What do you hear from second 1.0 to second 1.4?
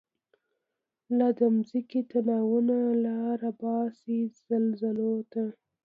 لا د